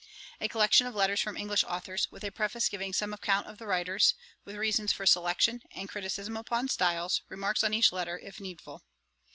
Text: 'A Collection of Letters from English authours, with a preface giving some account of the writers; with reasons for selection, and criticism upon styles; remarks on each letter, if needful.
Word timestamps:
'A 0.39 0.47
Collection 0.47 0.87
of 0.87 0.95
Letters 0.95 1.19
from 1.21 1.37
English 1.37 1.63
authours, 1.63 2.07
with 2.11 2.23
a 2.23 2.31
preface 2.31 2.69
giving 2.69 2.91
some 2.91 3.13
account 3.13 3.45
of 3.45 3.59
the 3.59 3.67
writers; 3.67 4.15
with 4.43 4.55
reasons 4.55 4.91
for 4.91 5.05
selection, 5.05 5.61
and 5.75 5.87
criticism 5.89 6.35
upon 6.35 6.69
styles; 6.69 7.21
remarks 7.29 7.63
on 7.63 7.71
each 7.71 7.91
letter, 7.91 8.17
if 8.17 8.39
needful. 8.39 8.81